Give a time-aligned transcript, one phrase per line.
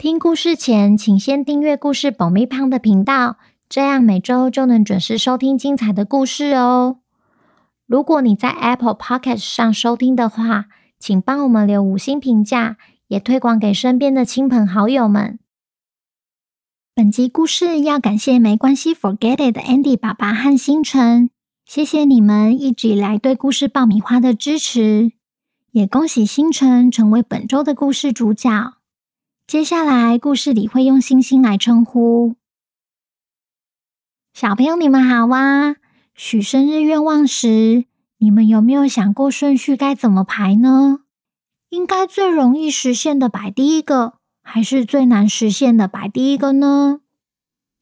[0.00, 3.36] 听故事前，请先订阅故事爆米胖的频道，
[3.68, 7.00] 这样每周就能准时收听精彩的故事哦。
[7.86, 10.68] 如果你在 Apple Podcast 上收听的话，
[10.98, 15.38] 请帮我们留五星评价，也推广给身边的亲朋好友们。
[16.94, 21.28] 本集故事要感谢没关系 Forget It 的 Andy 爸爸和星辰，
[21.66, 25.12] 谢谢你们一直以来对故事爆米花的支持，
[25.72, 28.79] 也恭喜星辰成为本周的故事主角。
[29.50, 32.36] 接下来，故事里会用星星来称呼
[34.32, 34.76] 小朋友。
[34.76, 35.74] 你们好啊！
[36.14, 37.84] 许生日愿望时，
[38.18, 41.00] 你们有没有想过顺序该怎么排呢？
[41.70, 47.00] 应该最容易实现的摆第一个，还是最难实现的摆第一个呢？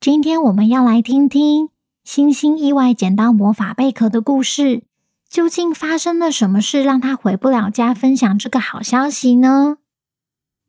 [0.01, 1.69] 今天我们要来听听
[2.03, 4.85] 星星意外捡到魔法贝壳的故事。
[5.29, 9.77] 究竟发生了什么事，让他回不了家分享这个好消息呢？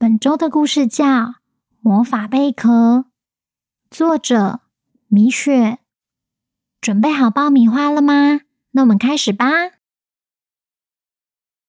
[0.02, 1.05] 本周的故事叫
[1.81, 2.69] 《魔法贝壳》，
[3.92, 4.61] 作者
[5.09, 5.80] 米雪。
[6.80, 8.39] 准备好爆米花了吗？
[8.72, 9.45] 那我们开始吧。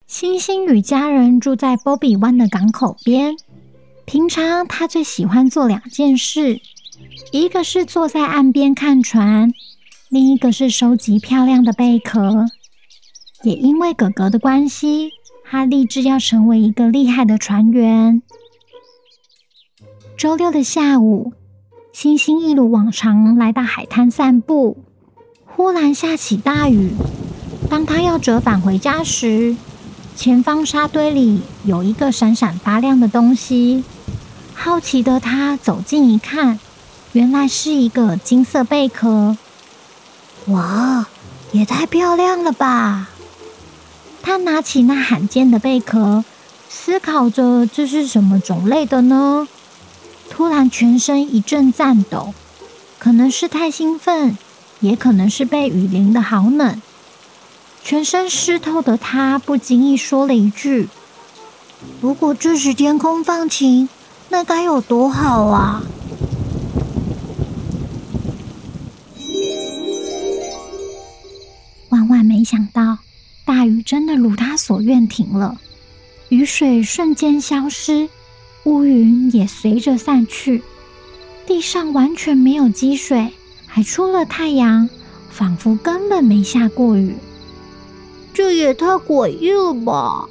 [0.06, 3.34] 星星与家人住在波比湾的港口边。
[4.06, 6.60] 平常他最喜欢做两件事，
[7.32, 9.52] 一个是坐在岸边看船，
[10.08, 12.46] 另一个是收集漂亮的贝壳。
[13.42, 15.10] 也因为哥哥的关系。
[15.52, 18.22] 他立志要成为一个厉害的船员。
[20.16, 21.32] 周六的下午，
[21.92, 24.76] 星星一如往常来到海滩散步，
[25.44, 26.92] 忽然下起大雨。
[27.68, 29.56] 当他要折返回家时，
[30.14, 33.82] 前方沙堆里有一个闪闪发亮的东西。
[34.54, 36.60] 好奇的他走近一看，
[37.10, 39.36] 原来是一个金色贝壳。
[40.46, 41.08] 哇，
[41.50, 43.10] 也太漂亮了吧！
[44.22, 46.24] 他拿起那罕见的贝壳，
[46.68, 49.48] 思考着这是什么种类的呢？
[50.28, 52.32] 突然，全身一阵颤抖，
[52.98, 54.38] 可能是太兴奋，
[54.80, 56.80] 也可能是被雨淋得好冷。
[57.82, 60.88] 全身湿透的他不经意说了一句
[62.00, 63.88] ：“如果这时天空放晴，
[64.28, 65.82] 那该有多好啊！”
[71.88, 72.98] 万万没想到。
[73.50, 75.60] 大雨真的如他所愿停了，
[76.28, 78.08] 雨水瞬间消失，
[78.62, 80.62] 乌云也随着散去，
[81.48, 83.32] 地上完全没有积水，
[83.66, 84.88] 还出了太阳，
[85.30, 87.16] 仿佛根本没下过雨。
[88.32, 90.28] 这也太诡异了吧！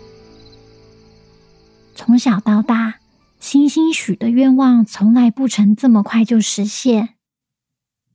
[1.95, 2.99] 从小到大，
[3.41, 7.15] 星星许的愿望从来不曾这么快就实现。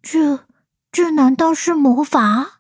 [0.01, 0.47] 这，
[0.91, 2.54] 这难道是魔法？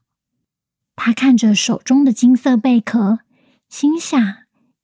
[0.97, 3.21] 他看着手中的金色贝壳，
[3.69, 4.37] 心想：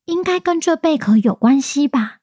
[0.06, 2.18] 应该跟这贝壳有关系吧。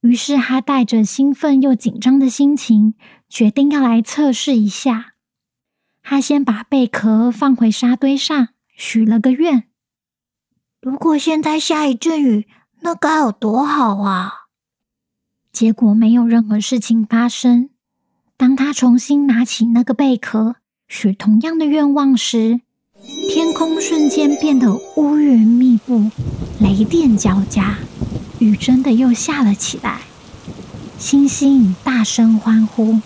[0.00, 2.94] 于是他带着兴奋又紧张的心情，
[3.28, 5.14] 决定要来测试一下。
[6.02, 9.68] 他先把贝壳放回沙堆上，许了个愿：
[10.80, 12.48] 如果现在下一阵雨，
[12.80, 14.46] 那该有多好啊！
[15.52, 17.70] 结果没有任何事情发生。
[18.36, 20.56] 当他重新拿起那个贝壳，
[20.88, 22.62] 许同样的愿望时，
[23.04, 26.08] 天空瞬间变得乌云密布，
[26.60, 27.76] 雷电交加，
[28.38, 30.02] 雨真的又下了起来。
[31.00, 33.00] 星星大声欢呼：“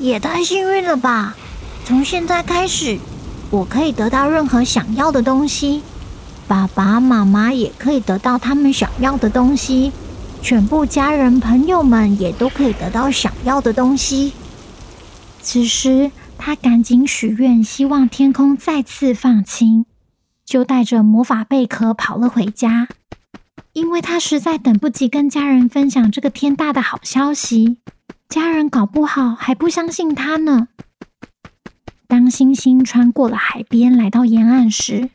[0.00, 1.36] 也太幸运了吧！
[1.84, 2.98] 从现在开始，
[3.50, 5.82] 我可以得到任何想要的东西，
[6.48, 9.92] 爸爸妈妈也可以得到他们想要的东西，
[10.42, 14.32] 全部家人朋友们也都可以得到想要的东西。”
[15.40, 16.10] 此时。
[16.42, 19.84] 他赶紧许愿，希望天空再次放晴，
[20.46, 22.88] 就带着魔法贝壳跑了回家。
[23.74, 27.76] 因为他实在等不及跟家人分享这个天大的好消息，
[28.26, 30.68] 家人搞不好还不相信他呢。
[32.08, 35.10] 当星星穿过了海边，来到沿岸时，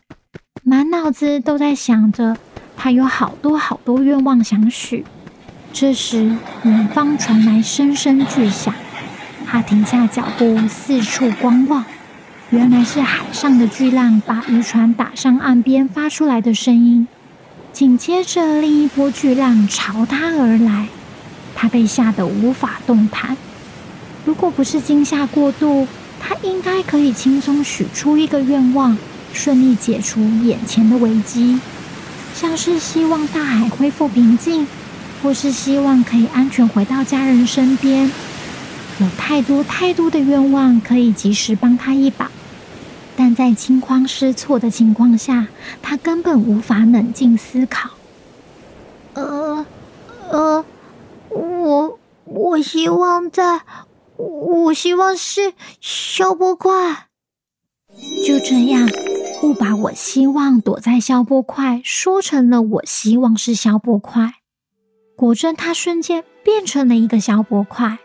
[0.62, 2.38] 满脑子都在想着
[2.78, 5.04] 他有好多好多愿望想许。
[5.74, 8.72] 这时，远方传来声声巨响。
[9.46, 11.86] 他停下脚步，四处观望。
[12.50, 17.08] 原来是海上的巨浪把渔船打上岸边发出来的声音。
[17.74, 20.88] 紧接着，另一波巨浪朝他而来，
[21.56, 23.36] 他被吓得无法动弹。
[24.24, 25.88] 如果不是惊吓过度，
[26.20, 28.98] 他应该可以轻松许出一个愿望，
[29.34, 31.60] 顺利解除眼前的危机，
[32.34, 34.66] 像是希望大海恢复平静，
[35.22, 38.10] 或是希望可以安全回到家人身边。
[39.00, 42.32] 有太多太多的愿望可以及时帮他一把，
[43.16, 45.48] 但在惊慌失措的情况下，
[45.82, 47.92] 他根本无法冷静思考。
[49.14, 49.66] 呃，
[50.30, 50.66] 呃，
[51.30, 53.62] 我我希望在。
[54.18, 57.10] 我希望是消波块。
[58.26, 58.88] 就这样，
[59.44, 64.36] 误把我希望躲在消波块说成了我希望是消波块。
[65.18, 68.00] 果真，它瞬间变成了一个消波块。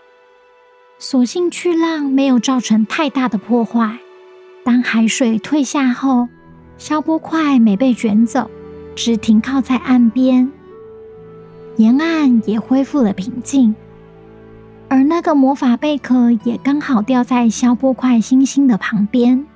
[1.02, 4.00] 所幸巨浪没有造成太大的破坏。
[4.62, 6.28] 当海水退下后，
[6.76, 8.50] 消波块没被卷走，
[8.94, 10.52] 只停靠在岸边，
[11.76, 13.74] 沿岸也恢复了平静。
[14.90, 19.46] 而那个魔法贝壳也刚好掉在消波块星星的旁边，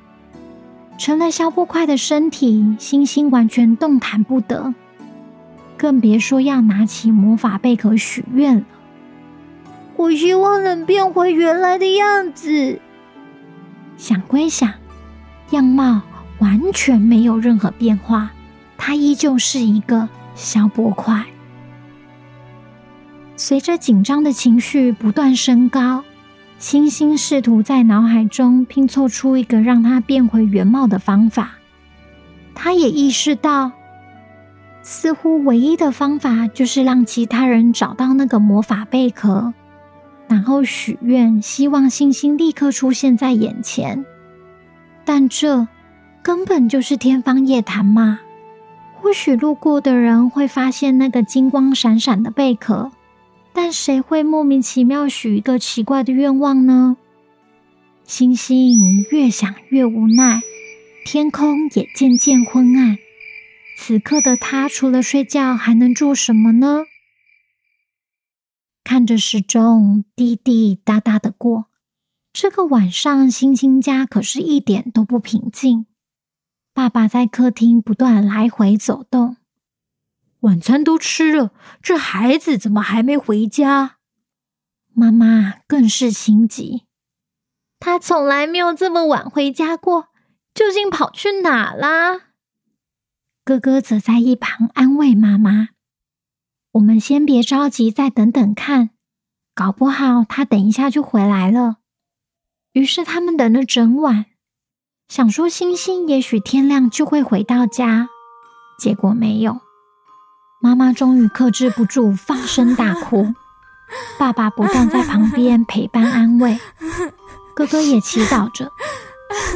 [0.97, 2.75] 成了消波块的身体。
[2.79, 4.73] 星星完全动弹不得，
[5.77, 8.65] 更别说要拿起魔法贝壳许愿了。
[9.97, 12.81] 我希望能变回原来的样子。
[13.97, 14.73] 想归想，
[15.51, 16.03] 样貌
[16.39, 18.31] 完全没有任何变化，
[18.77, 21.25] 它依旧是一个消波块。
[23.37, 26.05] 随着紧张的情绪不断升高，
[26.59, 31.53] 星星试图在脑海中拼凑出一个让他变回原貌的方法。
[32.55, 33.73] 他也意识到，
[34.83, 39.53] 似乎唯一的方法就是让其他人找到那个魔法贝壳，
[40.29, 44.05] 然后许愿，希望星星立刻出现在眼前。
[45.05, 45.69] 但这
[46.23, 48.21] 根本就是天方夜谭嘛！
[49.01, 52.91] 或许路过的人会发现那个金光闪闪的贝壳。
[53.53, 56.97] 但谁会莫名其妙许一个奇怪的愿望呢？
[58.05, 60.41] 星星越想越无奈，
[61.05, 62.99] 天空也渐渐昏暗。
[63.79, 66.85] 此刻的他除了睡觉还能做什么呢？
[68.85, 71.71] 看着时钟滴滴答答的过，
[72.33, 75.87] 这个晚上星星家可是一点都不平静。
[76.75, 79.39] 爸爸在客厅不断来回走动。
[80.41, 83.97] 晚餐都吃了，这孩子怎么还没回家？
[84.93, 86.85] 妈妈更是心急，
[87.81, 90.09] 他从来没有这么晚回家过，
[90.53, 92.21] 究竟跑去哪啦？
[93.45, 95.71] 哥哥则在一旁安慰妈妈
[96.75, 98.91] ：“我们先别着急，再等等看，
[99.55, 101.77] 搞不好他等一下就回来了。”
[102.75, 104.27] 于是他们等了整晚，
[105.09, 108.09] 想说星星也许天亮就会回到家，
[108.77, 109.61] 结果没有。
[110.61, 113.33] 妈妈终于克制不住，放声大哭。
[114.19, 116.59] 爸爸不断在旁边陪伴安慰，
[117.55, 118.73] 哥哥也祈祷着：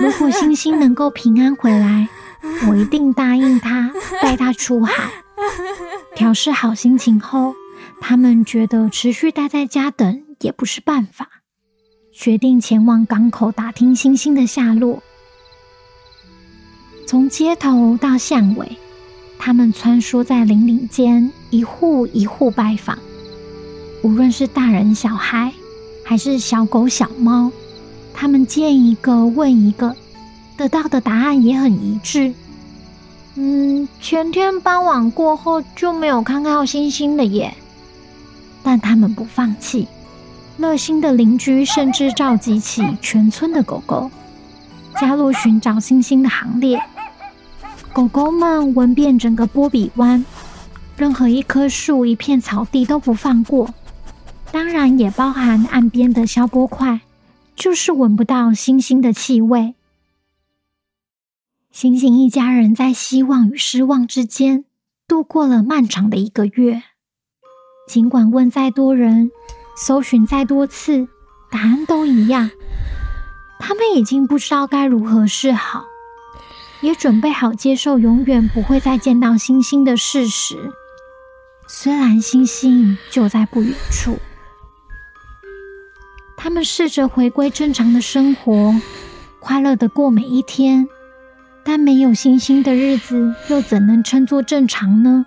[0.00, 2.08] 如果星星能够平安回来，
[2.68, 3.90] 我一定答应他，
[4.22, 5.10] 带他出海。
[6.18, 7.54] 调试好心情后，
[8.00, 11.28] 他们觉得持续待在家等也不是办法，
[12.12, 15.00] 决定前往港口打听星星的下落。
[17.06, 18.76] 从街头到巷尾。
[19.38, 22.98] 他们穿梭在林林间，一户一户拜访。
[24.02, 25.52] 无论是大人小孩，
[26.04, 27.52] 还是小狗小猫，
[28.12, 29.94] 他们见一个问一个，
[30.56, 32.34] 得到的答案也很一致。
[33.40, 37.54] 嗯，前天傍晚过后就没有看到星星了耶。
[38.64, 39.86] 但他们不放弃，
[40.56, 44.10] 热心的邻居甚至召集起全村的狗狗，
[45.00, 46.82] 加入寻找星星的行列。
[47.92, 50.24] 狗狗们闻遍整个波比湾，
[50.96, 53.72] 任何一棵树、一片草地都不放过，
[54.50, 57.02] 当然也包含岸边的消波块，
[57.54, 59.74] 就是闻不到星星的气味。
[61.70, 64.64] 星星一家人在希望与失望之间
[65.06, 66.82] 度过了漫长的一个月。
[67.86, 69.30] 尽管问再多人，
[69.76, 71.08] 搜寻再多次，
[71.50, 72.50] 答案都一样，
[73.60, 75.84] 他们已经不知道该如何是好。
[76.80, 80.72] 也准备好接受永远不会再见到星星的事实。
[81.68, 84.18] 虽然星星就在不远处，
[86.36, 88.74] 他们试着回归正常的生活，
[89.38, 90.88] 快乐的过每一天。
[91.70, 95.26] 但没有星星的日子又怎能称作正常呢？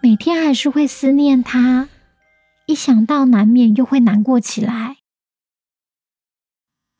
[0.00, 1.90] 每天还是会思念他，
[2.64, 4.96] 一想到难免又会难过起来。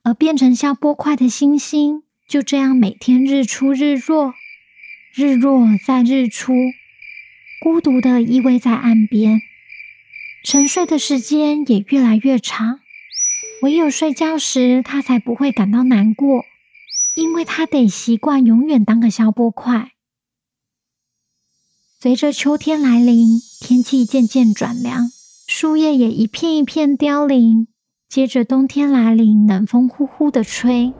[0.03, 2.03] 而变成消波块的星星。
[2.29, 4.35] 就这样，每天日出日落，
[5.15, 6.53] 日落再日出，
[7.63, 9.41] 孤独地依偎在岸边，
[10.45, 12.81] 沉睡的时间也越来越长。
[13.63, 16.45] 唯有睡觉时，他才不会感到难过，
[17.17, 19.93] 因为他得习惯永远当个消波块。
[21.99, 25.11] 随着秋天来临，天气渐渐转凉，
[25.49, 27.69] 树叶也一片一片凋零。
[28.07, 30.93] 接着冬天来临，冷风呼呼的吹，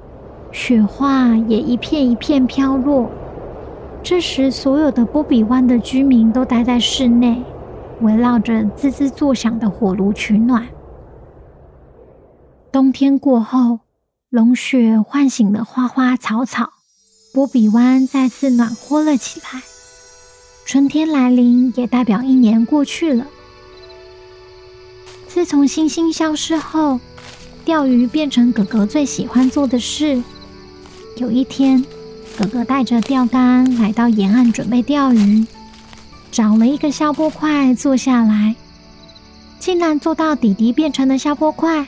[0.51, 3.11] 雪花也一片一片飘落。
[4.03, 7.43] 这时，所有的波比湾的居民都待在室内，
[8.01, 10.67] 围绕着滋滋作响的火炉取暖。
[12.73, 13.81] 冬天过后，
[14.29, 16.73] 龙雪唤醒了花花草草，
[17.33, 19.63] 波比湾再次暖和了起来。
[20.67, 23.25] 春天来临，也代表一年过去了。
[25.29, 26.99] 自从星星消失后，
[27.65, 30.21] 钓鱼变成哥哥最喜欢做的事。
[31.19, 31.85] 有一天，
[32.37, 35.47] 哥哥带着钓竿来到沿岸准备钓鱼，
[36.33, 38.57] 找了一个消波块坐下来，
[39.61, 41.87] 竟然坐到底底变成了消波块。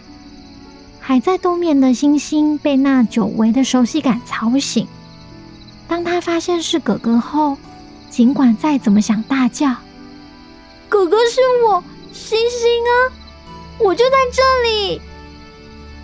[1.08, 4.86] 还在冬眠的星星被那久违的熟悉感吵醒。
[5.88, 7.56] 当他发现是哥哥后，
[8.10, 9.74] 尽管再怎么想大叫，
[10.86, 12.92] 哥哥是我，星星啊，
[13.78, 15.00] 我就在这里。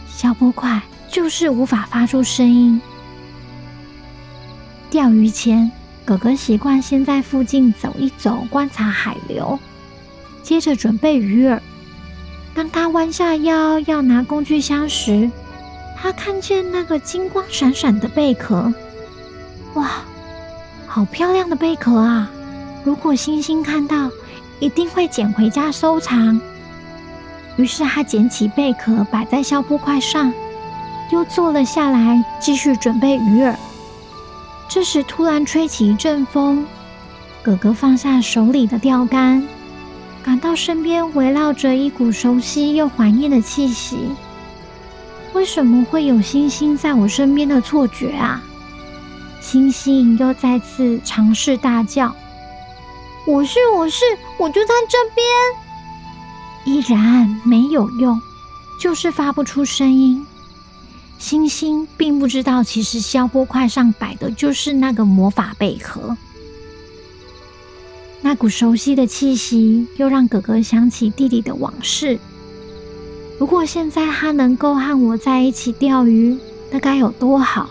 [0.09, 0.81] 小捕快
[1.11, 2.81] 就是无法发出声音。
[4.89, 5.71] 钓鱼前，
[6.07, 9.59] 哥哥习惯先在附近走一走，观察海流，
[10.43, 11.61] 接着准备鱼饵。
[12.55, 15.31] 当他弯下腰要拿工具箱时，
[16.01, 18.73] 他看见那个金光闪闪的贝壳。
[19.75, 19.91] 哇，
[20.87, 22.31] 好漂亮的贝壳啊！
[22.85, 24.09] 如果星星看到，
[24.61, 26.41] 一定会捡回家收藏。
[27.57, 30.33] 于是他捡起贝壳，摆在消波块上，
[31.11, 33.55] 又坐了下来，继续准备鱼饵。
[34.69, 36.65] 这时，突然吹起一阵风，
[37.43, 39.45] 哥哥放下手里的钓竿，
[40.25, 43.99] 感到身边围绕着一股熟悉又怀念的气息。
[45.35, 48.43] 为什么会有星星在我身边的错觉啊？
[49.43, 52.17] 星星又再次尝试大叫
[53.29, 54.03] ：“我是，我是，
[54.39, 55.27] 我就在这边。”
[56.65, 58.19] 依然没有用，
[58.81, 60.27] 就是发不出声音。
[61.19, 66.17] 星星并不知道，其实消波块上摆的就是那个魔法贝壳。
[68.27, 72.19] 那股熟悉的气息，又让哥哥想起弟弟的往事。
[73.39, 76.39] 如果现在他能够和我在一起钓鱼，
[76.71, 77.69] 那该有多好！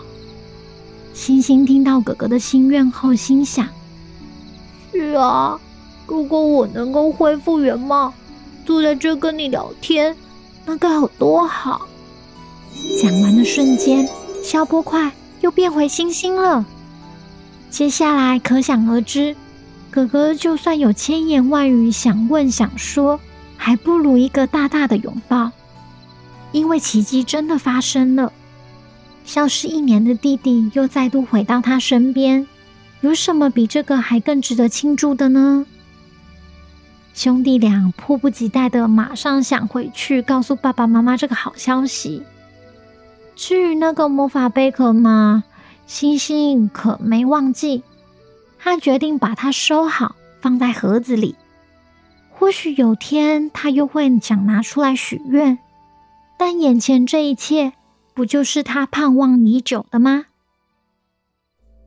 [1.12, 3.66] 星星听到哥哥的心愿后，心想：
[4.92, 5.58] 是啊，
[6.06, 8.14] 如果我能够恢复原貌，
[8.64, 10.14] 坐在这跟你聊天，
[10.64, 11.88] 那该有多好！
[13.02, 14.08] 讲完的瞬间，
[14.40, 16.64] 消波块又变回星星了。
[17.70, 19.34] 接下来可想而知，
[19.94, 23.20] 哥哥就算有千言万语想问想说，
[23.56, 25.52] 还不如一个大大的拥抱。
[26.50, 28.32] 因为奇迹真的发生了，
[29.24, 32.44] 消失一年的弟弟又再度回到他身边。
[33.02, 35.64] 有什么比这个还更值得庆祝的呢？
[37.14, 42.24] 兄弟俩迫不及待的马上想回去告诉爸爸妈妈这个好消息。
[43.36, 45.44] 至于那个魔法贝壳嘛，
[45.86, 47.84] 星星可没忘记。
[48.64, 51.36] 他决定把它收好，放在盒子里。
[52.30, 55.58] 或许有天他又会想拿出来许愿，
[56.38, 57.74] 但眼前这一切，
[58.14, 60.24] 不就是他盼望已久的吗？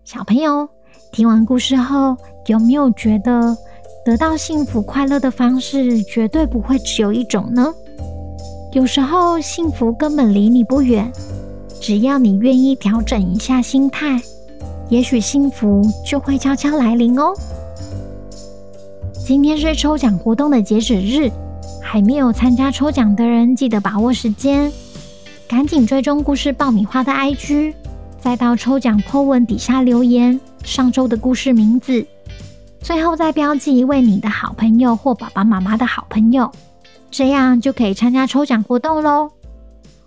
[0.04, 0.70] 小朋友，
[1.12, 2.16] 听完故事后，
[2.46, 3.58] 有没有觉得
[4.06, 7.74] 得到幸福快乐的方式绝对不会只有一种呢？
[8.74, 11.12] 有时候幸福根本离你不远。
[11.82, 14.22] 只要你愿意调整一下心态，
[14.90, 17.34] 也许幸福就会悄悄来临哦。
[19.26, 21.30] 今天是抽奖活动的截止日，
[21.82, 24.72] 还没有参加抽奖的人，记得把握时间，
[25.48, 27.74] 赶紧追踪故事爆米花的 IG，
[28.18, 32.06] 再到抽奖 po 文底下留言上周的故事名字，
[32.80, 36.50] 最后再标记一位你的好朋友或爸爸妈妈的好朋友，
[37.12, 39.32] 这样就可以参加抽奖活动喽。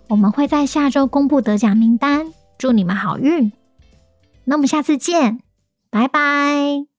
[0.07, 3.51] 我们会在下周公布得奖名单，祝你们好运。
[4.45, 5.39] 那我们下次见，
[5.89, 6.90] 拜拜。